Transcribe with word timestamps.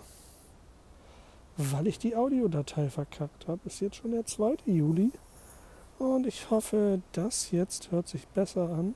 weil 1.55 1.85
ich 1.85 1.99
die 1.99 2.15
Audiodatei 2.15 2.89
verkackt 2.89 3.47
habe, 3.47 3.61
ist 3.65 3.81
jetzt 3.81 3.97
schon 3.97 4.09
der 4.09 4.25
2. 4.25 4.55
Juli. 4.65 5.11
Und 5.99 6.25
ich 6.25 6.49
hoffe, 6.49 7.03
das 7.11 7.51
jetzt 7.51 7.91
hört 7.91 8.07
sich 8.07 8.27
besser 8.29 8.71
an. 8.71 8.95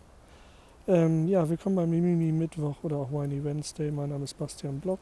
Ähm, 0.87 1.27
ja, 1.27 1.47
willkommen 1.47 1.75
beim 1.75 1.91
Mimimi 1.91 2.31
Mittwoch 2.31 2.77
oder 2.81 2.97
auch 2.97 3.11
Whiny 3.11 3.43
Wednesday. 3.43 3.91
Mein 3.91 4.09
Name 4.09 4.23
ist 4.23 4.39
Bastian 4.39 4.79
Block, 4.79 5.01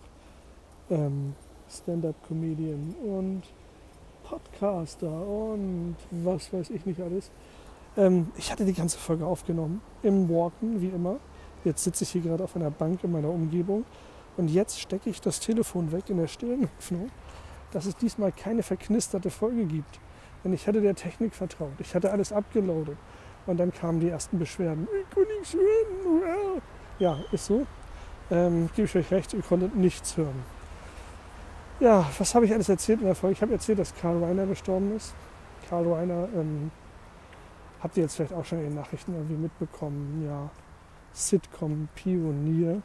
ähm, 0.89 1.33
Stand-up-Comedian 1.69 2.93
und 3.05 3.43
Podcaster 4.27 5.09
und 5.09 5.95
was 6.11 6.51
weiß 6.51 6.69
ich 6.71 6.85
nicht 6.85 6.99
alles. 6.99 7.31
Ähm, 7.95 8.27
ich 8.35 8.51
hatte 8.51 8.65
die 8.65 8.73
ganze 8.73 8.97
Folge 8.97 9.25
aufgenommen 9.25 9.81
im 10.03 10.27
Walken, 10.29 10.81
wie 10.81 10.89
immer. 10.89 11.17
Jetzt 11.63 11.83
sitze 11.83 12.03
ich 12.03 12.11
hier 12.11 12.21
gerade 12.21 12.43
auf 12.43 12.55
einer 12.55 12.69
Bank 12.69 13.03
in 13.03 13.11
meiner 13.11 13.29
Umgebung 13.29 13.85
und 14.35 14.49
jetzt 14.49 14.79
stecke 14.79 15.09
ich 15.09 15.21
das 15.21 15.39
Telefon 15.39 15.91
weg 15.91 16.09
in 16.09 16.17
der 16.17 16.27
stillen 16.27 16.69
Hoffnung, 16.77 17.09
dass 17.71 17.85
es 17.85 17.95
diesmal 17.95 18.31
keine 18.31 18.63
verknisterte 18.63 19.29
Folge 19.29 19.65
gibt. 19.65 19.99
Denn 20.43 20.53
ich 20.53 20.67
hatte 20.67 20.81
der 20.81 20.95
Technik 20.95 21.33
vertraut. 21.33 21.73
Ich 21.79 21.95
hatte 21.95 22.11
alles 22.11 22.31
abgeloadet. 22.31 22.97
Und 23.47 23.57
dann 23.57 23.71
kamen 23.71 24.01
die 24.01 24.09
ersten 24.09 24.37
Beschwerden. 24.37 24.87
Ich 25.01 25.09
kann 25.09 25.23
nichts 25.39 25.53
hören. 25.53 26.61
Ja, 26.99 27.17
ist 27.31 27.45
so. 27.45 27.65
Ähm, 28.29 28.69
gebe 28.75 28.87
ich 28.87 28.95
euch 28.95 29.09
recht, 29.09 29.33
ihr 29.33 29.41
konntet 29.41 29.75
nichts 29.75 30.17
hören. 30.17 30.43
Ja, 31.79 32.09
was 32.17 32.33
habe 32.33 32.45
ich 32.47 32.53
alles 32.53 32.69
erzählt 32.69 33.01
in 33.01 33.05
der 33.05 33.13
Folge? 33.13 33.33
Ich 33.33 33.41
habe 33.43 33.53
erzählt, 33.53 33.77
dass 33.77 33.93
Karl 33.93 34.23
Reiner 34.23 34.47
gestorben 34.47 34.95
ist. 34.95 35.13
Karl 35.69 35.87
Reiner, 35.87 36.27
ähm, 36.35 36.71
habt 37.79 37.95
ihr 37.97 38.03
jetzt 38.03 38.15
vielleicht 38.15 38.33
auch 38.33 38.43
schon 38.43 38.57
in 38.59 38.65
den 38.65 38.75
Nachrichten 38.75 39.13
irgendwie 39.13 39.35
mitbekommen, 39.35 40.25
ja, 40.25 40.49
Sitcom-Pionier, 41.13 42.81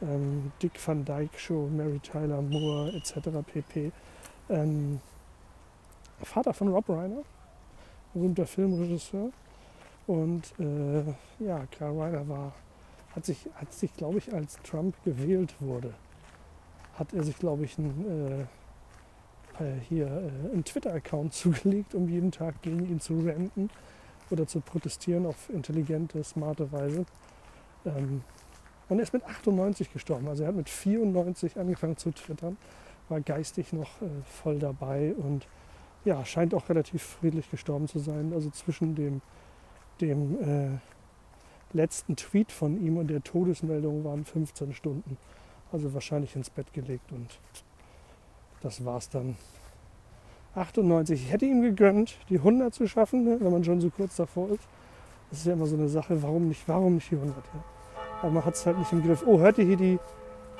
ähm, 0.00 0.52
Dick 0.62 0.72
Van 0.86 1.04
Dyke 1.04 1.38
Show, 1.38 1.68
Mary 1.70 2.00
Tyler 2.00 2.40
Moore 2.40 2.94
etc. 2.94 3.28
pp. 3.46 3.92
Ähm, 4.48 5.00
Vater 6.22 6.54
von 6.54 6.68
Rob 6.68 6.88
Reiner, 6.88 7.24
berühmter 8.14 8.46
Filmregisseur. 8.46 9.32
Und 10.06 10.58
äh, 10.58 11.04
ja, 11.44 11.66
Karl 11.78 12.00
Reiner 12.00 12.26
war, 12.26 12.52
hat 13.14 13.26
sich, 13.26 13.50
hat 13.56 13.70
sich 13.74 13.92
glaube 13.92 14.16
ich, 14.16 14.32
als 14.32 14.56
Trump 14.62 14.94
gewählt 15.04 15.54
wurde, 15.60 15.92
hat 16.98 17.12
er 17.12 17.22
sich, 17.22 17.38
glaube 17.38 17.64
ich, 17.64 17.78
ein, 17.78 18.46
äh, 19.60 19.64
hier 19.88 20.06
äh, 20.06 20.52
einen 20.52 20.64
Twitter-Account 20.64 21.32
zugelegt, 21.34 21.94
um 21.94 22.08
jeden 22.08 22.30
Tag 22.30 22.62
gegen 22.62 22.86
ihn 22.86 23.00
zu 23.00 23.18
ranten 23.20 23.70
oder 24.30 24.46
zu 24.46 24.60
protestieren 24.60 25.26
auf 25.26 25.50
intelligente, 25.50 26.22
smarte 26.24 26.70
Weise. 26.72 27.04
Ähm, 27.84 28.22
und 28.88 28.98
er 28.98 29.02
ist 29.02 29.12
mit 29.12 29.24
98 29.24 29.92
gestorben. 29.92 30.28
Also 30.28 30.42
er 30.42 30.48
hat 30.48 30.56
mit 30.56 30.68
94 30.68 31.58
angefangen 31.58 31.96
zu 31.96 32.10
twittern, 32.10 32.56
war 33.08 33.20
geistig 33.20 33.72
noch 33.72 34.02
äh, 34.02 34.06
voll 34.24 34.58
dabei 34.58 35.14
und 35.14 35.46
ja, 36.04 36.24
scheint 36.24 36.52
auch 36.54 36.68
relativ 36.68 37.02
friedlich 37.02 37.50
gestorben 37.50 37.88
zu 37.88 37.98
sein. 37.98 38.32
Also 38.34 38.50
zwischen 38.50 38.94
dem, 38.94 39.22
dem 40.00 40.40
äh, 40.42 40.78
letzten 41.72 42.16
Tweet 42.16 42.52
von 42.52 42.78
ihm 42.78 42.98
und 42.98 43.08
der 43.08 43.22
Todesmeldung 43.22 44.04
waren 44.04 44.24
15 44.24 44.74
Stunden. 44.74 45.16
Also 45.74 45.92
wahrscheinlich 45.92 46.36
ins 46.36 46.50
Bett 46.50 46.72
gelegt 46.72 47.10
und 47.10 47.26
das 48.62 48.84
war's 48.84 49.10
dann. 49.10 49.36
98. 50.54 51.20
Ich 51.20 51.32
hätte 51.32 51.46
ihm 51.46 51.62
gegönnt, 51.62 52.16
die 52.28 52.36
100 52.36 52.72
zu 52.72 52.86
schaffen, 52.86 53.24
ne, 53.24 53.38
wenn 53.40 53.50
man 53.50 53.64
schon 53.64 53.80
so 53.80 53.90
kurz 53.90 54.14
davor 54.14 54.50
ist. 54.50 54.62
Das 55.30 55.40
ist 55.40 55.46
ja 55.46 55.54
immer 55.54 55.66
so 55.66 55.74
eine 55.74 55.88
Sache, 55.88 56.22
warum 56.22 56.46
nicht, 56.46 56.62
warum 56.68 56.94
nicht 56.94 57.10
die 57.10 57.16
100? 57.16 57.36
Ja? 57.36 57.64
Aber 58.22 58.30
man 58.30 58.44
hat 58.44 58.54
es 58.54 58.64
halt 58.64 58.78
nicht 58.78 58.92
im 58.92 59.02
Griff. 59.02 59.24
Oh, 59.26 59.40
hört 59.40 59.58
ihr 59.58 59.64
hier 59.64 59.76
die, 59.76 59.98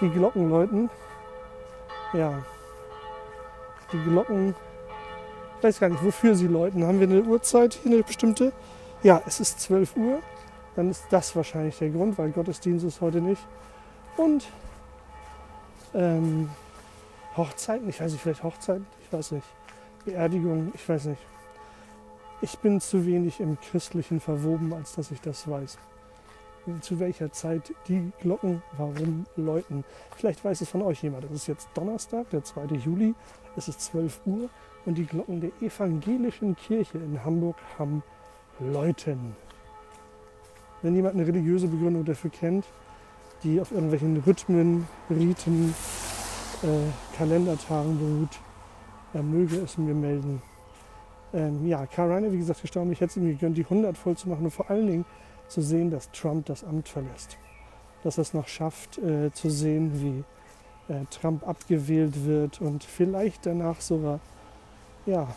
die 0.01 0.09
Glocken 0.09 0.51
läuten? 0.51 0.91
Ja. 2.13 2.45
Die 3.93 4.03
Glocken, 4.03 4.53
ich 5.59 5.65
weiß 5.65 5.79
gar 5.79 5.91
nicht, 5.91 6.05
wofür 6.05 6.35
sie 6.35 6.49
läuten. 6.49 6.85
Haben 6.85 6.99
wir 6.99 7.07
eine 7.07 7.23
Uhrzeit 7.23 7.75
hier, 7.75 7.93
eine 7.93 8.03
bestimmte? 8.03 8.53
Ja, 9.05 9.23
es 9.29 9.39
ist 9.39 9.61
12 9.61 9.97
Uhr. 9.97 10.19
Dann 10.75 10.91
ist 10.91 11.05
das 11.11 11.37
wahrscheinlich 11.37 11.79
der 11.79 11.91
Grund, 11.91 12.19
weil 12.19 12.33
Gottesdienst 12.33 12.85
ist 12.85 13.01
heute 13.01 13.21
nicht. 13.21 13.47
Und 14.17 14.49
ähm, 15.95 16.51
Hochzeiten, 17.37 17.89
ich 17.89 18.01
weiß 18.01 18.13
nicht, 18.13 18.21
vielleicht 18.21 18.43
Hochzeiten, 18.43 18.87
ich 19.03 19.13
weiß 19.13 19.33
nicht. 19.33 19.47
Beerdigung, 20.05 20.73
ich 20.75 20.89
weiß 20.89 21.07
nicht. 21.07 21.23
Ich 22.43 22.59
bin 22.59 22.81
zu 22.81 23.07
wenig 23.07 23.41
im 23.41 23.59
Christlichen 23.59 24.21
verwoben, 24.21 24.73
als 24.75 24.95
dass 24.95 25.11
ich 25.11 25.21
das 25.21 25.49
weiß. 25.49 25.79
Zu 26.81 26.99
welcher 26.99 27.31
Zeit 27.33 27.73
die 27.89 28.13
Glocken 28.21 28.63
warum 28.77 29.27
läuten. 29.37 29.85
Vielleicht 30.17 30.45
weiß 30.45 30.61
es 30.61 30.69
von 30.69 30.83
euch 30.83 31.03
jemand. 31.03 31.25
Es 31.25 31.33
ist 31.33 31.47
jetzt 31.47 31.69
Donnerstag, 31.75 32.29
der 32.31 32.43
2. 32.43 32.67
Juli, 32.77 33.15
es 33.57 33.69
ist 33.69 33.81
12 33.83 34.21
Uhr 34.27 34.49
und 34.85 34.97
die 34.97 35.07
Glocken 35.07 35.41
der 35.41 35.51
evangelischen 35.61 36.57
Kirche 36.57 36.99
in 36.99 37.25
Hamburg 37.25 37.57
haben 37.79 38.03
läuten. 38.61 39.37
Wenn 40.83 40.95
jemand 40.95 41.15
eine 41.15 41.27
religiöse 41.27 41.67
Begründung 41.67 42.05
dafür 42.05 42.31
kennt, 42.31 42.67
die 43.45 43.61
auf 43.61 43.71
irgendwelchen 43.71 44.17
Rhythmen, 44.27 44.89
Riten, 45.11 45.75
äh, 46.63 47.17
Kalendertagen 47.17 47.99
beruht, 47.99 48.41
er 49.13 49.23
möge 49.23 49.57
es 49.59 49.79
mir 49.79 49.95
melden. 49.95 50.43
Ähm, 51.33 51.67
ja, 51.67 51.87
Karl 51.87 52.13
Reiner, 52.13 52.33
wie 52.33 52.39
gesagt, 52.39 52.63
gestorben. 52.63 52.91
Ich 52.93 53.01
hätte 53.01 53.11
es 53.11 53.17
ihm 53.17 53.29
gegönnt, 53.29 53.57
die 53.57 53.65
100 53.65 53.97
voll 53.97 54.17
zu 54.17 54.29
machen 54.29 54.45
und 54.45 54.51
vor 54.51 54.71
allen 54.71 54.87
Dingen 54.87 55.05
zu 55.49 55.61
sehen, 55.61 55.91
dass 55.91 56.11
Trump 56.11 56.47
das 56.47 56.65
Amt 56.65 56.89
verlässt. 56.89 57.37
Dass 58.03 58.19
er 58.19 58.23
es 58.23 58.35
noch 58.35 58.49
schafft, 58.49 58.99
äh, 58.99 59.33
zu 59.33 59.51
sehen, 59.51 59.93
wie 60.01 60.93
äh, 60.93 61.05
Trump 61.11 61.47
abgewählt 61.47 62.25
wird 62.25 62.61
und 62.61 62.83
vielleicht 62.83 63.47
danach 63.47 63.81
sogar 63.81 64.21
ja, 65.07 65.29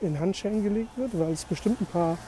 in 0.00 0.20
Handschellen 0.20 0.62
gelegt 0.62 0.96
wird, 0.96 1.18
weil 1.18 1.32
es 1.32 1.44
bestimmt 1.44 1.80
ein 1.80 1.86
paar 1.86 2.18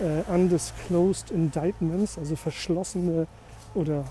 äh, 0.00 0.22
undisclosed 0.32 1.30
indictments, 1.30 2.18
also 2.18 2.36
verschlossene 2.36 3.26
oder 3.74 4.04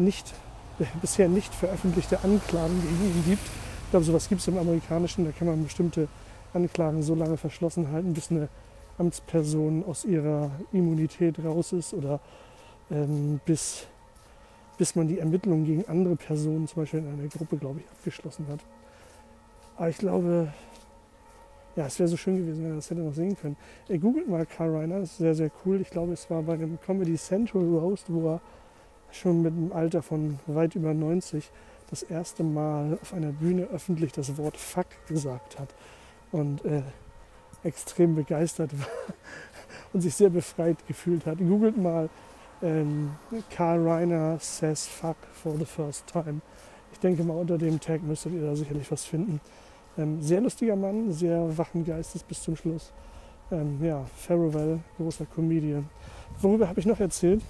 nicht, 0.00 0.34
bisher 1.00 1.28
nicht 1.28 1.54
veröffentlichte 1.54 2.22
Anklagen 2.24 2.80
gegen 2.80 3.12
ihn 3.12 3.24
gibt. 3.26 3.42
Ich 3.84 3.90
glaube, 3.90 4.04
sowas 4.04 4.28
gibt 4.28 4.40
es 4.40 4.48
im 4.48 4.58
Amerikanischen, 4.58 5.24
da 5.24 5.32
kann 5.32 5.48
man 5.48 5.64
bestimmte 5.64 6.08
Anklagen 6.52 7.02
so 7.02 7.14
lange 7.14 7.36
verschlossen 7.36 7.90
halten, 7.92 8.12
bis 8.12 8.30
eine 8.30 8.48
Amtsperson 8.98 9.84
aus 9.84 10.04
ihrer 10.04 10.50
Immunität 10.72 11.42
raus 11.44 11.72
ist 11.72 11.94
oder 11.94 12.20
ähm, 12.90 13.40
bis, 13.44 13.86
bis 14.78 14.94
man 14.94 15.08
die 15.08 15.18
Ermittlungen 15.18 15.64
gegen 15.64 15.88
andere 15.88 16.16
Personen, 16.16 16.66
zum 16.68 16.82
Beispiel 16.82 17.00
in 17.00 17.12
einer 17.12 17.28
Gruppe, 17.28 17.56
glaube 17.56 17.80
ich, 17.80 17.88
abgeschlossen 17.88 18.46
hat. 18.48 18.60
Aber 19.76 19.88
ich 19.88 19.98
glaube, 19.98 20.52
ja, 21.76 21.86
es 21.86 21.98
wäre 21.98 22.08
so 22.08 22.16
schön 22.16 22.36
gewesen, 22.36 22.62
wenn 22.62 22.72
er 22.72 22.76
das 22.76 22.90
hätte 22.90 23.00
noch 23.00 23.14
sehen 23.14 23.36
können. 23.36 23.56
Er 23.88 23.98
googelt 23.98 24.28
mal 24.28 24.44
Karl 24.44 24.76
Reiner, 24.76 25.00
das 25.00 25.12
ist 25.12 25.18
sehr, 25.18 25.34
sehr 25.34 25.50
cool. 25.64 25.80
Ich 25.80 25.90
glaube, 25.90 26.12
es 26.12 26.28
war 26.28 26.42
bei 26.42 26.54
einem 26.54 26.78
Comedy 26.80 27.16
Central 27.16 27.62
Roast, 27.62 28.12
wo 28.12 28.34
er 28.34 28.40
schon 29.12 29.42
mit 29.42 29.52
einem 29.52 29.72
Alter 29.72 30.02
von 30.02 30.38
weit 30.46 30.74
über 30.74 30.94
90 30.94 31.50
das 31.90 32.02
erste 32.02 32.42
Mal 32.44 32.98
auf 33.02 33.12
einer 33.12 33.32
Bühne 33.32 33.64
öffentlich 33.72 34.12
das 34.12 34.36
Wort 34.36 34.56
Fuck 34.56 34.86
gesagt 35.08 35.58
hat 35.58 35.68
und 36.30 36.64
äh, 36.64 36.82
extrem 37.64 38.14
begeistert 38.14 38.78
war 38.78 38.86
und 39.92 40.00
sich 40.00 40.14
sehr 40.14 40.30
befreit 40.30 40.86
gefühlt 40.86 41.26
hat. 41.26 41.38
Googelt 41.38 41.76
mal 41.76 42.08
ähm, 42.62 43.12
Karl 43.50 43.86
Reiner 43.86 44.38
says 44.38 44.86
Fuck 44.86 45.16
for 45.32 45.56
the 45.56 45.64
first 45.64 46.06
time. 46.06 46.40
Ich 46.92 46.98
denke 47.00 47.24
mal, 47.24 47.34
unter 47.34 47.58
dem 47.58 47.80
Tag 47.80 48.02
müsstet 48.02 48.32
ihr 48.34 48.42
da 48.42 48.54
sicherlich 48.54 48.90
was 48.90 49.04
finden. 49.04 49.40
Ähm, 49.98 50.20
sehr 50.22 50.40
lustiger 50.40 50.76
Mann, 50.76 51.12
sehr 51.12 51.56
wachen 51.56 51.84
Geistes 51.84 52.22
bis 52.22 52.42
zum 52.42 52.56
Schluss. 52.56 52.92
Ähm, 53.50 53.82
ja, 53.82 54.04
Farewell, 54.16 54.80
großer 54.96 55.26
Comedian. 55.26 55.88
Worüber 56.40 56.68
habe 56.68 56.78
ich 56.80 56.86
noch 56.86 57.00
erzählt? 57.00 57.42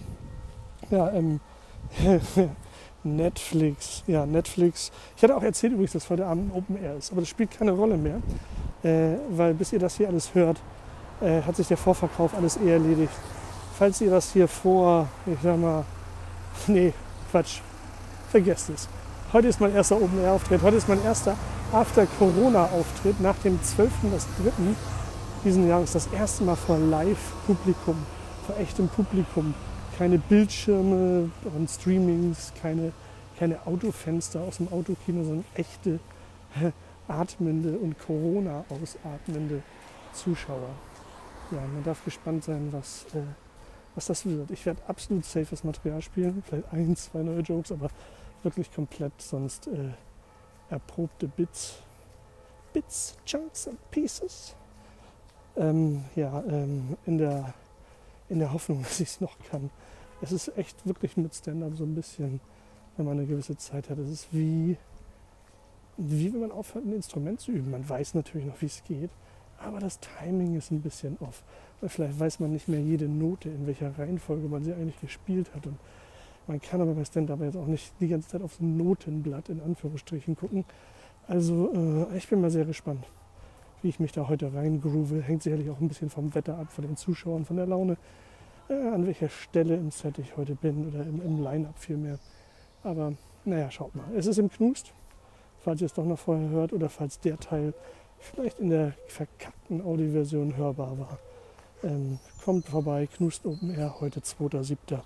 Ja, 0.88 1.10
ähm, 1.12 1.40
Netflix. 3.04 4.02
Ja, 4.06 4.26
Netflix. 4.26 4.90
Ich 5.16 5.22
hatte 5.22 5.36
auch 5.36 5.42
erzählt 5.42 5.72
übrigens, 5.72 5.92
dass 5.92 6.10
heute 6.10 6.26
Abend 6.26 6.54
Open 6.54 6.82
Air 6.82 6.96
ist, 6.96 7.12
aber 7.12 7.20
das 7.20 7.28
spielt 7.28 7.50
keine 7.50 7.72
Rolle 7.72 7.96
mehr, 7.96 8.20
äh, 8.82 9.18
weil 9.30 9.54
bis 9.54 9.72
ihr 9.72 9.78
das 9.78 9.96
hier 9.96 10.08
alles 10.08 10.34
hört, 10.34 10.58
äh, 11.20 11.42
hat 11.42 11.56
sich 11.56 11.68
der 11.68 11.76
Vorverkauf 11.76 12.34
alles 12.34 12.56
eh 12.56 12.70
erledigt. 12.70 13.12
Falls 13.78 14.00
ihr 14.00 14.10
das 14.10 14.32
hier 14.32 14.48
vor, 14.48 15.08
ich 15.26 15.38
sag 15.42 15.58
mal, 15.58 15.84
nee, 16.66 16.92
Quatsch, 17.30 17.60
vergesst 18.30 18.70
es. 18.70 18.88
Heute 19.32 19.48
ist 19.48 19.60
mein 19.60 19.74
erster 19.74 19.96
Open 19.96 20.20
Air 20.20 20.32
Auftritt. 20.32 20.60
Heute 20.62 20.76
ist 20.76 20.88
mein 20.88 21.02
erster 21.04 21.36
After 21.72 22.06
Corona 22.18 22.64
Auftritt 22.64 23.20
nach 23.20 23.36
dem 23.44 23.62
12. 23.62 23.90
des 24.12 24.26
3. 24.42 24.50
diesen 25.44 25.68
Jahres. 25.68 25.92
Das 25.92 26.08
erste 26.08 26.42
Mal 26.42 26.56
vor 26.56 26.76
Live-Publikum, 26.78 27.96
vor 28.44 28.56
echtem 28.58 28.88
Publikum 28.88 29.54
keine 30.00 30.16
Bildschirme 30.16 31.30
und 31.54 31.68
Streamings, 31.68 32.54
keine, 32.62 32.90
keine 33.38 33.66
Autofenster 33.66 34.40
aus 34.40 34.56
dem 34.56 34.72
Autokino, 34.72 35.22
sondern 35.22 35.44
echte 35.52 36.00
atmende 37.06 37.76
und 37.76 37.98
Corona 37.98 38.64
ausatmende 38.70 39.62
Zuschauer. 40.14 40.70
Ja, 41.50 41.60
man 41.60 41.84
darf 41.84 42.02
gespannt 42.02 42.44
sein, 42.44 42.68
was, 42.70 43.04
äh, 43.12 43.18
was 43.94 44.06
das 44.06 44.24
wird. 44.24 44.50
Ich 44.50 44.64
werde 44.64 44.80
absolut 44.88 45.26
safes 45.26 45.64
Material 45.64 46.00
spielen, 46.00 46.42
vielleicht 46.48 46.72
ein, 46.72 46.96
zwei 46.96 47.20
neue 47.22 47.40
Jokes, 47.40 47.70
aber 47.70 47.90
wirklich 48.42 48.72
komplett 48.72 49.20
sonst 49.20 49.66
äh, 49.66 49.90
erprobte 50.70 51.28
Bits. 51.28 51.74
Bits, 52.72 53.18
Chunks 53.26 53.68
and 53.68 53.90
Pieces. 53.90 54.54
Ähm, 55.58 56.06
ja, 56.16 56.42
ähm, 56.48 56.96
in, 57.04 57.18
der, 57.18 57.52
in 58.30 58.38
der 58.38 58.52
Hoffnung, 58.52 58.82
dass 58.82 59.00
ich 59.00 59.08
es 59.08 59.20
noch 59.20 59.38
kann. 59.50 59.70
Es 60.22 60.32
ist 60.32 60.56
echt 60.56 60.86
wirklich 60.86 61.16
mit 61.16 61.34
Stand-up 61.34 61.76
so 61.76 61.84
ein 61.84 61.94
bisschen, 61.94 62.40
wenn 62.96 63.06
man 63.06 63.18
eine 63.18 63.26
gewisse 63.26 63.56
Zeit 63.56 63.90
hat. 63.90 63.98
Es 63.98 64.10
ist 64.10 64.28
wie, 64.32 64.76
wie 65.96 66.32
wenn 66.32 66.40
man 66.40 66.52
aufhört, 66.52 66.84
ein 66.84 66.92
Instrument 66.92 67.40
zu 67.40 67.52
üben. 67.52 67.70
Man 67.70 67.88
weiß 67.88 68.14
natürlich 68.14 68.46
noch, 68.46 68.60
wie 68.60 68.66
es 68.66 68.84
geht, 68.84 69.10
aber 69.58 69.78
das 69.78 69.98
Timing 70.00 70.56
ist 70.56 70.70
ein 70.70 70.80
bisschen 70.80 71.16
off. 71.20 71.42
Weil 71.80 71.88
vielleicht 71.88 72.20
weiß 72.20 72.40
man 72.40 72.52
nicht 72.52 72.68
mehr 72.68 72.80
jede 72.80 73.08
Note, 73.08 73.48
in 73.48 73.66
welcher 73.66 73.98
Reihenfolge 73.98 74.48
man 74.48 74.62
sie 74.62 74.72
eigentlich 74.72 75.00
gespielt 75.00 75.54
hat. 75.54 75.66
Und 75.66 75.78
man 76.46 76.60
kann 76.60 76.80
aber 76.80 76.94
bei 76.94 77.04
Stand-up 77.04 77.40
jetzt 77.40 77.56
auch 77.56 77.66
nicht 77.66 77.92
die 78.00 78.08
ganze 78.08 78.28
Zeit 78.28 78.42
auf 78.42 78.60
Notenblatt 78.60 79.48
in 79.48 79.60
Anführungsstrichen 79.60 80.36
gucken. 80.36 80.64
Also 81.26 82.06
äh, 82.12 82.16
ich 82.16 82.28
bin 82.28 82.40
mal 82.40 82.50
sehr 82.50 82.64
gespannt, 82.64 83.06
wie 83.82 83.88
ich 83.88 84.00
mich 84.00 84.12
da 84.12 84.28
heute 84.28 84.52
reingroove. 84.52 85.22
Hängt 85.22 85.42
sicherlich 85.42 85.70
auch 85.70 85.80
ein 85.80 85.88
bisschen 85.88 86.10
vom 86.10 86.34
Wetter 86.34 86.58
ab, 86.58 86.70
von 86.70 86.84
den 86.84 86.96
Zuschauern, 86.96 87.44
von 87.44 87.56
der 87.56 87.66
Laune, 87.66 87.96
äh, 88.68 88.74
an 88.74 89.06
welcher 89.06 89.28
Stelle 89.28 89.76
im 89.76 89.90
Set 89.90 90.18
ich 90.18 90.36
heute 90.36 90.54
bin 90.54 90.88
oder 90.88 91.02
im, 91.04 91.22
im 91.22 91.42
Line-Up 91.42 91.78
vielmehr. 91.78 92.18
Aber 92.82 93.12
naja, 93.44 93.70
schaut 93.70 93.94
mal. 93.94 94.04
Es 94.16 94.26
ist 94.26 94.38
im 94.38 94.50
Knust, 94.50 94.92
falls 95.58 95.80
ihr 95.80 95.86
es 95.86 95.94
doch 95.94 96.04
noch 96.04 96.18
vorher 96.18 96.48
hört 96.50 96.72
oder 96.72 96.88
falls 96.88 97.20
der 97.20 97.38
Teil 97.38 97.74
vielleicht 98.18 98.58
in 98.58 98.70
der 98.70 98.92
verkackten 99.08 99.82
Audioversion 99.82 100.56
hörbar 100.56 100.98
war. 100.98 101.18
Ähm, 101.82 102.18
kommt 102.44 102.66
vorbei, 102.66 103.06
Knust 103.06 103.46
Open 103.46 103.70
Air, 103.70 104.00
heute 104.00 104.20
2.7. 104.20 105.00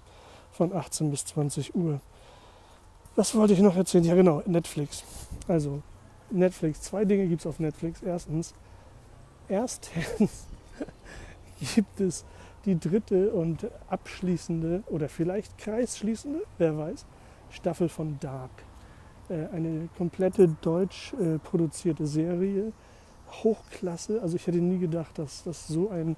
von 0.51 0.73
18 0.73 1.11
bis 1.11 1.25
20 1.27 1.75
Uhr. 1.75 2.01
Was 3.17 3.35
wollte 3.37 3.53
ich 3.53 3.61
noch 3.61 3.77
erzählen? 3.77 4.05
Ja 4.05 4.15
genau, 4.17 4.43
Netflix. 4.45 5.05
Also 5.47 5.83
Netflix, 6.31 6.83
zwei 6.83 7.05
Dinge 7.05 7.27
gibt 7.27 7.43
es 7.43 7.47
auf 7.47 7.61
Netflix. 7.61 8.03
Erstens, 8.03 8.55
erstens 9.49 10.47
gibt 11.75 12.01
es 12.01 12.25
die 12.65 12.79
dritte 12.79 13.31
und 13.31 13.69
abschließende 13.89 14.83
oder 14.89 15.09
vielleicht 15.09 15.59
kreisschließende, 15.59 16.43
wer 16.59 16.77
weiß, 16.77 17.05
Staffel 17.51 17.89
von 17.89 18.19
Dark. 18.21 18.51
Äh, 19.29 19.47
eine 19.53 19.89
komplette 19.97 20.49
deutsch 20.61 21.15
äh, 21.15 21.39
produzierte 21.39 22.07
Serie, 22.07 22.73
Hochklasse. 23.43 24.21
Also 24.23 24.37
ich 24.37 24.47
hätte 24.47 24.59
nie 24.59 24.79
gedacht, 24.79 25.19
dass 25.19 25.45
das 25.45 25.67
so 25.67 25.91
ein 25.91 26.17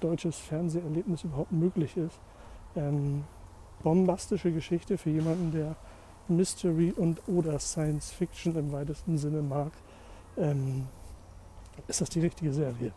deutsches 0.00 0.36
Fernseherlebnis 0.38 1.24
überhaupt 1.24 1.52
möglich 1.52 1.96
ist. 1.96 2.18
Ähm, 2.76 3.24
bombastische 3.82 4.52
Geschichte 4.52 4.98
für 4.98 5.10
jemanden, 5.10 5.52
der 5.52 5.76
Mystery 6.28 6.92
und 6.96 7.20
oder 7.28 7.58
Science 7.58 8.10
Fiction 8.10 8.56
im 8.56 8.72
weitesten 8.72 9.18
Sinne 9.18 9.42
mag, 9.42 9.72
ähm, 10.36 10.86
ist 11.88 12.00
das 12.00 12.10
die 12.10 12.20
richtige 12.20 12.52
Serie. 12.52 12.92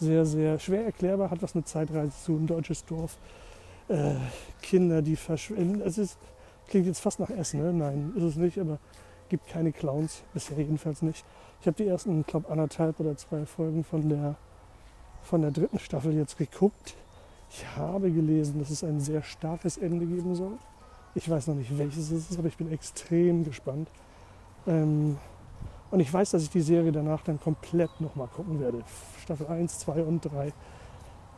Sehr, 0.00 0.24
sehr 0.26 0.58
schwer 0.58 0.84
erklärbar, 0.86 1.30
hat 1.30 1.42
was 1.42 1.54
mit 1.54 1.68
Zeitreise 1.68 2.12
zu, 2.24 2.32
ein 2.36 2.46
deutsches 2.46 2.84
Dorf, 2.84 3.18
äh, 3.88 4.14
Kinder, 4.62 5.02
die 5.02 5.16
verschwinden. 5.16 5.80
Es 5.82 5.98
ist, 5.98 6.18
klingt 6.68 6.86
jetzt 6.86 7.00
fast 7.00 7.20
nach 7.20 7.30
Essen, 7.30 7.60
ne? 7.60 7.72
nein, 7.72 8.12
ist 8.16 8.22
es 8.22 8.36
nicht, 8.36 8.58
aber 8.58 8.78
gibt 9.28 9.48
keine 9.48 9.72
Clowns, 9.72 10.22
bisher 10.32 10.58
jedenfalls 10.58 11.02
nicht. 11.02 11.24
Ich 11.60 11.66
habe 11.66 11.76
die 11.76 11.86
ersten, 11.86 12.24
glaube, 12.24 12.50
anderthalb 12.50 13.00
oder 13.00 13.16
zwei 13.16 13.46
Folgen 13.46 13.84
von 13.84 14.08
der, 14.08 14.36
von 15.22 15.42
der 15.42 15.50
dritten 15.50 15.78
Staffel 15.78 16.12
jetzt 16.12 16.36
geguckt. 16.36 16.94
Ich 17.50 17.64
habe 17.76 18.10
gelesen, 18.10 18.58
dass 18.58 18.70
es 18.70 18.82
ein 18.82 19.00
sehr 19.00 19.22
starkes 19.22 19.78
Ende 19.78 20.06
geben 20.06 20.34
soll. 20.34 20.58
Ich 21.14 21.30
weiß 21.30 21.46
noch 21.46 21.54
nicht, 21.54 21.76
welches 21.78 22.10
es 22.10 22.30
ist, 22.30 22.38
aber 22.38 22.48
ich 22.48 22.56
bin 22.56 22.72
extrem 22.72 23.44
gespannt. 23.44 23.88
Ähm, 24.66 25.16
und 25.90 26.00
ich 26.00 26.12
weiß, 26.12 26.32
dass 26.32 26.42
ich 26.42 26.50
die 26.50 26.60
Serie 26.60 26.90
danach 26.90 27.22
dann 27.22 27.40
komplett 27.40 28.00
nochmal 28.00 28.26
gucken 28.26 28.58
werde. 28.60 28.82
Staffel 29.22 29.46
1, 29.46 29.78
2 29.78 30.02
und 30.02 30.24
3. 30.24 30.52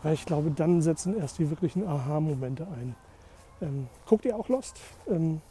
Weil 0.03 0.15
ich 0.15 0.25
glaube, 0.25 0.51
dann 0.51 0.81
setzen 0.81 1.19
erst 1.19 1.39
die 1.39 1.51
wirklichen 1.51 1.87
Aha-Momente 1.87 2.67
ein. 2.67 2.95
Ähm, 3.61 3.89
guckt 4.07 4.25
ihr 4.25 4.37
auch 4.37 4.49
Lost? 4.49 4.81
Ähm, 5.11 5.43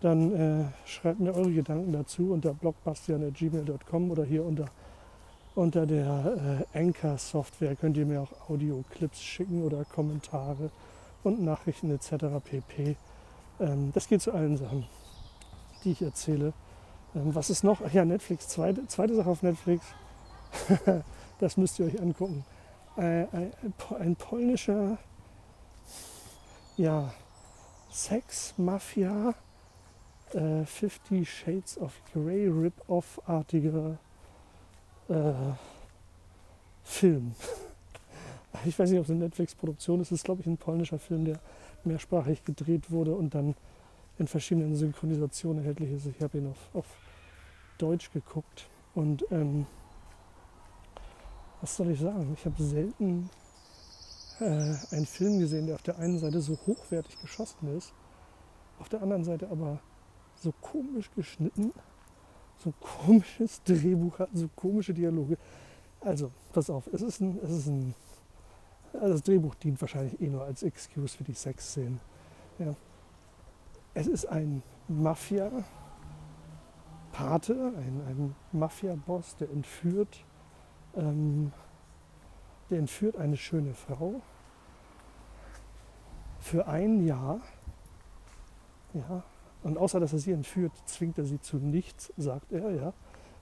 dann 0.00 0.32
äh, 0.34 0.64
schreibt 0.86 1.20
mir 1.20 1.34
eure 1.34 1.52
Gedanken 1.52 1.92
dazu 1.92 2.32
unter 2.32 2.54
blogbastian.gmail.com 2.54 4.10
oder 4.10 4.24
hier 4.24 4.44
unter, 4.44 4.66
unter 5.54 5.86
der 5.86 6.66
äh, 6.72 6.78
Anchor-Software 6.78 7.74
könnt 7.76 7.96
ihr 7.96 8.06
mir 8.06 8.22
auch 8.22 8.48
Audio-Clips 8.48 9.20
schicken 9.20 9.64
oder 9.64 9.84
Kommentare 9.84 10.70
und 11.24 11.42
Nachrichten 11.42 11.90
etc. 11.90 12.26
pp. 12.44 12.96
Ähm, 13.60 13.92
das 13.92 14.08
geht 14.08 14.22
zu 14.22 14.32
allen 14.32 14.56
Sachen, 14.56 14.86
die 15.84 15.92
ich 15.92 16.02
erzähle. 16.02 16.52
Ähm, 17.14 17.34
was 17.34 17.50
ist 17.50 17.64
noch? 17.64 17.80
Ach 17.84 17.92
ja, 17.92 18.04
Netflix. 18.04 18.48
Zweite, 18.48 18.86
zweite 18.86 19.14
Sache 19.14 19.30
auf 19.30 19.42
Netflix. 19.42 19.84
das 21.40 21.56
müsst 21.56 21.78
ihr 21.78 21.86
euch 21.86 22.00
angucken. 22.00 22.44
Äh, 22.96 23.26
ein, 23.32 23.52
ein, 23.98 24.16
polnischer 24.16 24.98
ja, 26.76 27.12
Sex-Mafia 27.90 29.34
äh, 30.32 30.64
Fifty 30.64 31.24
Shades 31.24 31.78
of 31.78 31.92
Grey 32.12 32.48
Rip-Off-artiger 32.48 33.98
äh, 35.08 35.32
Film. 36.84 37.34
Ich 38.64 38.76
weiß 38.76 38.90
nicht, 38.90 38.98
ob 38.98 39.04
es 39.04 39.10
eine 39.10 39.20
Netflix-Produktion 39.20 40.00
ist. 40.00 40.08
Es 40.08 40.20
ist, 40.20 40.24
glaube 40.24 40.40
ich, 40.40 40.46
ein 40.46 40.56
polnischer 40.56 40.98
Film, 40.98 41.26
der 41.26 41.38
mehrsprachig 41.84 42.44
gedreht 42.44 42.90
wurde 42.90 43.14
und 43.14 43.34
dann 43.34 43.54
in 44.18 44.26
verschiedenen 44.26 44.74
Synchronisationen 44.74 45.62
erhältlich 45.62 45.92
ist. 45.92 46.06
Ich 46.06 46.20
habe 46.22 46.38
ihn 46.38 46.48
auf, 46.48 46.74
auf 46.74 46.86
Deutsch 47.78 48.10
geguckt 48.12 48.68
und 48.94 49.24
ähm, 49.30 49.66
was 51.60 51.76
soll 51.76 51.90
ich 51.90 52.00
sagen? 52.00 52.32
Ich 52.34 52.44
habe 52.44 52.62
selten 52.62 53.30
äh, 54.40 54.74
einen 54.90 55.06
Film 55.06 55.38
gesehen, 55.38 55.66
der 55.66 55.76
auf 55.76 55.82
der 55.82 55.98
einen 55.98 56.18
Seite 56.18 56.40
so 56.40 56.58
hochwertig 56.66 57.20
geschossen 57.20 57.76
ist, 57.76 57.92
auf 58.78 58.88
der 58.88 59.02
anderen 59.02 59.24
Seite 59.24 59.48
aber 59.50 59.80
so 60.40 60.52
komisch 60.60 61.10
geschnitten, 61.14 61.72
so 62.58 62.72
komisches 62.80 63.62
Drehbuch 63.62 64.18
hat, 64.18 64.30
so 64.32 64.48
komische 64.54 64.94
Dialoge. 64.94 65.36
Also, 66.00 66.30
pass 66.52 66.70
auf, 66.70 66.88
es 66.92 67.02
ist 67.02 67.20
ein, 67.20 67.38
es 67.42 67.50
ist 67.50 67.66
ein 67.66 67.94
also 68.94 69.12
das 69.12 69.22
Drehbuch 69.22 69.54
dient 69.56 69.80
wahrscheinlich 69.80 70.20
eh 70.20 70.28
nur 70.28 70.44
als 70.44 70.62
Excuse 70.62 71.16
für 71.16 71.24
die 71.24 71.34
Sexszenen. 71.34 72.00
Ja. 72.58 72.74
Es 73.94 74.06
ist 74.06 74.26
ein 74.26 74.62
Mafia-Pate, 74.88 75.64
ein, 77.54 78.02
ein 78.06 78.34
Mafia-Boss, 78.52 79.36
der 79.36 79.50
entführt, 79.50 80.24
ähm, 80.94 81.52
der 82.70 82.78
entführt 82.78 83.16
eine 83.16 83.36
schöne 83.36 83.74
Frau 83.74 84.20
für 86.38 86.66
ein 86.66 87.04
Jahr. 87.04 87.40
Ja, 88.94 89.22
und 89.62 89.76
außer 89.76 90.00
dass 90.00 90.12
er 90.12 90.18
sie 90.18 90.32
entführt, 90.32 90.72
zwingt 90.86 91.18
er 91.18 91.24
sie 91.24 91.40
zu 91.40 91.58
nichts, 91.58 92.12
sagt 92.16 92.52
er, 92.52 92.70
ja. 92.70 92.92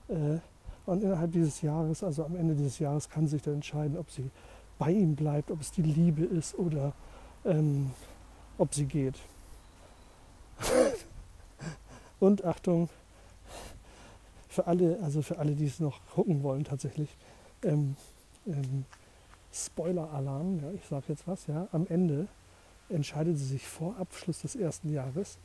Äh, 0.07 0.39
und 0.85 1.03
innerhalb 1.03 1.31
dieses 1.33 1.61
Jahres, 1.61 2.03
also 2.03 2.23
am 2.23 2.35
Ende 2.35 2.55
dieses 2.55 2.79
Jahres, 2.79 3.09
kann 3.09 3.27
sich 3.27 3.41
dann 3.41 3.55
entscheiden, 3.55 3.97
ob 3.97 4.09
sie 4.09 4.31
bei 4.77 4.91
ihm 4.91 5.15
bleibt, 5.15 5.51
ob 5.51 5.61
es 5.61 5.71
die 5.71 5.81
Liebe 5.81 6.23
ist 6.23 6.57
oder 6.57 6.93
ähm, 7.45 7.91
ob 8.57 8.73
sie 8.73 8.85
geht. 8.85 9.15
Und 12.19 12.43
Achtung, 12.43 12.89
für 14.49 14.65
alle, 14.67 14.99
also 15.03 15.21
für 15.21 15.37
alle, 15.37 15.53
die 15.53 15.65
es 15.67 15.79
noch 15.79 15.99
gucken 16.13 16.41
wollen 16.43 16.63
tatsächlich, 16.63 17.09
ähm, 17.63 17.95
ähm, 18.47 18.85
Spoiler-Alarm, 19.53 20.59
ja, 20.61 20.71
ich 20.71 20.85
sage 20.85 21.05
jetzt 21.09 21.27
was, 21.27 21.47
ja, 21.47 21.67
am 21.71 21.87
Ende 21.87 22.27
entscheidet 22.89 23.37
sie 23.37 23.45
sich 23.45 23.67
vor 23.67 23.97
Abschluss 23.97 24.41
des 24.41 24.55
ersten 24.55 24.91
Jahres, 24.91 25.37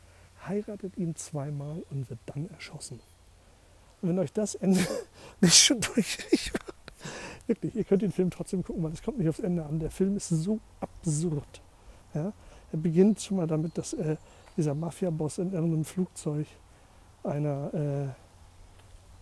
heiratet 0.46 0.96
ihn 0.96 1.16
zweimal 1.16 1.82
und 1.90 2.08
wird 2.08 2.20
dann 2.26 2.48
erschossen. 2.50 3.00
Und 4.00 4.08
wenn 4.08 4.18
euch 4.18 4.32
das 4.32 4.54
Ende 4.54 4.80
nicht 5.40 5.56
schon 5.56 5.80
durch 5.80 6.18
Wirklich, 7.52 7.76
ihr 7.76 7.84
könnt 7.84 8.00
den 8.00 8.12
Film 8.12 8.30
trotzdem 8.30 8.64
gucken, 8.64 8.82
weil 8.82 8.92
es 8.92 9.02
kommt 9.02 9.18
nicht 9.18 9.28
aufs 9.28 9.40
Ende 9.40 9.62
an. 9.62 9.78
Der 9.78 9.90
Film 9.90 10.16
ist 10.16 10.30
so 10.30 10.58
absurd. 10.80 11.60
Ja? 12.14 12.32
Er 12.72 12.78
beginnt 12.78 13.20
schon 13.20 13.36
mal 13.36 13.46
damit, 13.46 13.76
dass 13.76 13.92
äh, 13.92 14.16
dieser 14.56 14.74
Mafia-Boss 14.74 15.36
in 15.36 15.52
irgendeinem 15.52 15.84
Flugzeug 15.84 16.46
einer, 17.22 18.14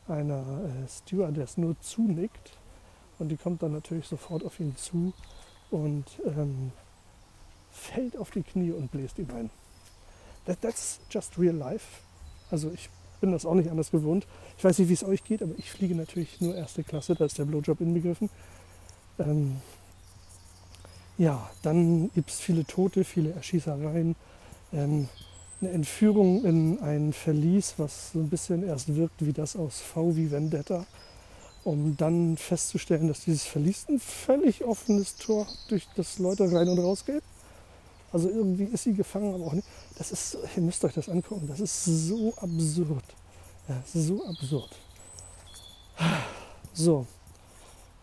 äh, 0.07 0.13
einer 0.13 0.63
äh, 0.63 0.89
Stewardess 0.89 1.57
nur 1.57 1.75
zunickt. 1.81 2.57
Und 3.19 3.31
die 3.31 3.37
kommt 3.37 3.65
dann 3.65 3.73
natürlich 3.73 4.07
sofort 4.07 4.45
auf 4.45 4.61
ihn 4.61 4.77
zu 4.77 5.13
und 5.73 6.05
ähm, 6.25 6.71
fällt 7.73 8.17
auf 8.17 8.31
die 8.31 8.45
Knie 8.45 8.71
und 8.71 8.93
bläst 8.93 9.19
ihm 9.19 9.27
ein. 9.35 9.51
That, 10.47 10.61
that's 10.61 11.01
just 11.11 11.37
real 11.37 11.57
life. 11.57 12.01
Also 12.53 12.71
ich 12.71 12.91
bin 13.21 13.33
das 13.33 13.47
auch 13.47 13.55
nicht 13.55 13.71
anders 13.71 13.91
gewohnt. 13.91 14.27
Ich 14.59 14.65
weiß 14.65 14.79
nicht, 14.79 14.89
wie 14.89 14.95
es 14.95 15.05
euch 15.05 15.25
geht, 15.25 15.43
aber 15.43 15.53
ich 15.59 15.71
fliege 15.71 15.95
natürlich 15.95 16.41
nur 16.41 16.55
erste 16.55 16.83
Klasse, 16.83 17.15
da 17.15 17.25
ist 17.25 17.39
der 17.39 17.45
Blowjob 17.45 17.81
inbegriffen. 17.81 18.31
Ähm, 19.19 19.57
ja, 21.19 21.51
dann 21.63 22.11
gibt 22.15 22.31
es 22.31 22.41
viele 22.41 22.65
Tote, 22.65 23.05
viele 23.05 23.33
Erschießereien, 23.33 24.17
ähm, 24.73 25.09
eine 25.61 25.71
Entführung 25.71 26.45
in 26.45 26.81
ein 26.81 27.13
Verlies, 27.13 27.75
was 27.77 28.13
so 28.13 28.21
ein 28.21 28.31
bisschen 28.31 28.67
erst 28.67 28.95
wirkt 28.97 29.25
wie 29.25 29.35
das 29.35 29.57
aus 29.57 29.81
V 29.81 30.17
wie 30.17 30.31
Vendetta, 30.31 30.87
um 31.65 31.97
dann 31.99 32.39
festzustellen, 32.39 33.09
dass 33.09 33.21
dieses 33.21 33.45
Verlies 33.45 33.87
ein 33.91 34.01
völlig 34.01 34.65
offenes 34.65 35.17
Tor 35.17 35.47
durch 35.69 35.87
das 35.97 36.19
Leute 36.19 36.51
rein 36.51 36.69
und 36.69 36.79
rausgehen. 36.79 37.21
Also 38.13 38.29
irgendwie 38.29 38.65
ist 38.65 38.83
sie 38.85 38.95
gefangen, 38.95 39.35
aber 39.35 39.47
auch 39.47 39.53
nicht. 39.53 39.69
Das 39.97 40.11
ist, 40.11 40.37
ihr 40.57 40.63
müsst 40.63 40.85
euch 40.85 40.95
das 40.95 41.09
angucken, 41.09 41.47
das 41.47 41.61
ist 41.61 41.85
so 41.85 42.35
absurd. 42.37 43.05
Ja, 43.69 43.81
so 43.95 44.27
absurd. 44.27 44.71
So, 46.73 47.07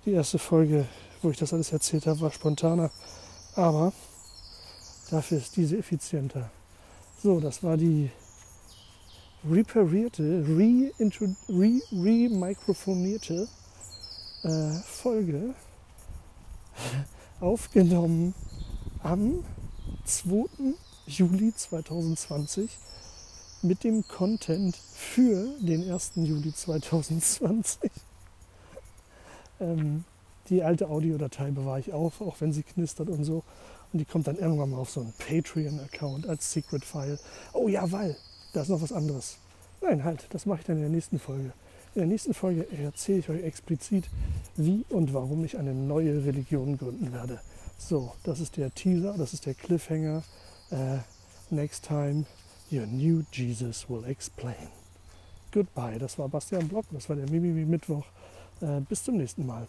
die 0.06 0.12
erste 0.12 0.40
Folge, 0.40 0.86
wo 1.22 1.32
ich 1.32 1.38
das 1.38 1.54
alles 1.54 1.72
erzählt 1.72 2.08
habe, 2.08 2.20
war 2.22 2.32
spontaner, 2.32 2.90
aber 3.56 3.92
dafür 5.10 5.40
ist 5.40 5.58
diese 5.58 5.78
effizienter. 5.78 6.50
So, 7.22 7.40
das 7.40 7.64
war 7.64 7.76
die 7.76 8.12
reparierte, 9.50 10.46
re-mikrofonierte 10.48 13.48
re, 14.44 14.46
re 14.46 14.50
äh, 14.50 14.74
Folge, 14.84 15.56
aufgenommen 17.40 18.36
am 19.04 19.44
2. 20.08 20.46
Juli 21.06 21.54
2020 21.54 22.70
mit 23.62 23.84
dem 23.84 24.08
Content 24.08 24.76
für 24.76 25.50
den 25.60 25.92
1. 25.92 26.14
Juli 26.16 26.54
2020. 26.54 27.92
ähm, 29.60 30.06
die 30.50 30.64
alte 30.64 30.88
Audiodatei 30.90 31.52
bewahre 31.52 31.82
ich 31.82 31.92
auf, 31.92 32.22
auch 32.22 32.40
wenn 32.40 32.54
sie 32.54 32.64
knistert 32.64 33.10
und 33.10 33.26
so. 33.26 33.44
Und 33.92 34.00
die 34.00 34.06
kommt 34.06 34.28
dann 34.28 34.38
irgendwann 34.38 34.70
mal 34.70 34.78
auf 34.78 34.90
so 34.90 35.02
einen 35.02 35.14
Patreon-Account 35.18 36.26
als 36.28 36.54
Secret 36.54 36.86
File. 36.86 37.20
Oh 37.52 37.68
ja, 37.68 37.92
weil, 37.92 38.16
da 38.54 38.62
ist 38.62 38.70
noch 38.70 38.82
was 38.82 38.94
anderes. 38.94 39.38
Nein, 39.82 40.06
halt, 40.06 40.28
das 40.30 40.46
mache 40.46 40.62
ich 40.62 40.66
dann 40.66 40.78
in 40.78 40.84
der 40.84 40.92
nächsten 40.92 41.20
Folge. 41.20 41.52
In 41.96 42.02
der 42.02 42.08
nächsten 42.08 42.34
Folge 42.34 42.66
erzähle 42.82 43.20
ich 43.20 43.30
euch 43.30 43.44
explizit, 43.44 44.06
wie 44.56 44.86
und 44.90 45.14
warum 45.14 45.44
ich 45.44 45.58
eine 45.58 45.74
neue 45.74 46.26
Religion 46.26 46.78
gründen 46.78 47.12
werde. 47.12 47.42
So, 47.78 48.14
das 48.24 48.40
ist 48.40 48.58
der 48.58 48.74
Teaser, 48.74 49.14
das 49.18 49.34
ist 49.34 49.46
der 49.46 49.54
Cliffhanger. 49.54 50.24
Uh, 50.72 51.00
next 51.50 51.86
time, 51.86 52.26
your 52.72 52.86
new 52.86 53.24
Jesus 53.32 53.90
will 53.90 54.04
explain. 54.06 54.70
Goodbye, 55.52 55.98
das 55.98 56.20
war 56.20 56.28
Bastian 56.28 56.68
Block, 56.68 56.86
das 56.92 57.08
war 57.08 57.16
der 57.16 57.30
Mimimi 57.30 57.66
Mittwoch. 57.66 58.06
Uh, 58.62 58.82
bis 58.82 59.04
zum 59.04 59.18
nächsten 59.18 59.46
Mal. 59.46 59.68